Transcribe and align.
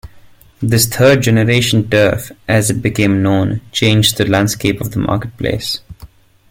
This 0.63 0.87
third 0.87 1.21
generation 1.21 1.87
turf, 1.87 2.31
as 2.47 2.71
it 2.71 2.81
became 2.81 3.21
known, 3.21 3.61
changed 3.71 4.17
the 4.17 4.25
landscape 4.25 4.81
of 4.81 4.89
the 4.93 4.99
marketplace. 4.99 5.81